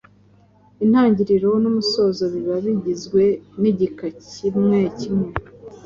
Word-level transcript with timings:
intangiriro 0.83 1.49
n’umusozo 1.63 2.23
biba 2.33 2.55
bigizwe 2.65 3.23
n’igika 3.61 4.05
kimwekimwe 4.29 5.27